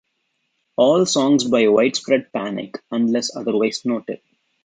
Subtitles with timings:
[0.77, 4.19] All songs by Widespread Panic unless otherwise noted.